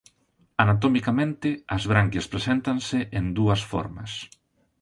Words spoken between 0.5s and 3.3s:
Anatomicamente as branquias preséntanse en